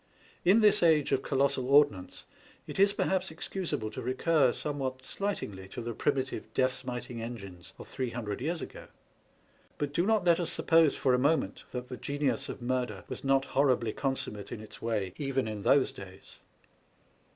[0.43, 2.25] In this age of colossal ordnance,
[2.65, 7.73] it is perhaps ex cusable to recur somewhat slightingly to the primitive death smiting engines
[7.77, 8.87] of three hundred years ago.
[9.77, 13.23] But do not let us suppose for a moment that the genius of murder was
[13.23, 16.39] not horribly consummate in its way even in those days.